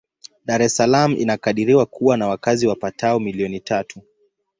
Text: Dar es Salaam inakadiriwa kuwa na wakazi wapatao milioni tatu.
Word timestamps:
Dar 0.45 0.61
es 0.61 0.75
Salaam 0.75 1.13
inakadiriwa 1.17 1.85
kuwa 1.85 2.17
na 2.17 2.27
wakazi 2.27 2.67
wapatao 2.67 3.19
milioni 3.19 3.59
tatu. 3.59 4.01